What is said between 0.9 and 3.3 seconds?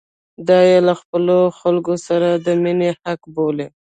خپلو خلکو سره د مینې حق